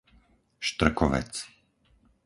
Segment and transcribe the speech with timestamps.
[0.67, 1.33] Štrkovec